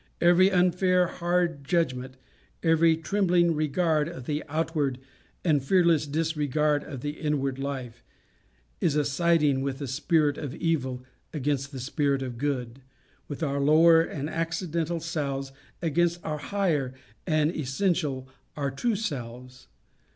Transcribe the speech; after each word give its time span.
every 0.19 0.49
unfair 0.49 1.05
hard 1.05 1.63
judgment, 1.63 2.17
every 2.63 2.97
trembling 2.97 3.53
regard 3.53 4.07
of 4.09 4.25
the 4.25 4.43
outward 4.49 4.97
and 5.45 5.63
fearless 5.63 6.07
disregard 6.07 6.83
of 6.83 7.01
the 7.01 7.11
inward 7.19 7.59
life, 7.59 8.03
is 8.79 8.95
a 8.95 9.05
siding 9.05 9.61
with 9.61 9.77
the 9.77 9.87
spirit 9.87 10.39
of 10.39 10.55
evil 10.55 11.03
against 11.33 11.71
the 11.71 11.79
spirit 11.79 12.23
of 12.23 12.39
good, 12.39 12.81
with 13.27 13.43
our 13.43 13.59
lower 13.59 14.01
and 14.01 14.27
accidental 14.27 14.99
selves, 14.99 15.51
against 15.83 16.19
our 16.25 16.39
higher 16.39 16.95
and 17.27 17.55
essential 17.55 18.27
our 18.57 18.71
true 18.71 18.95
selves. 18.95 19.67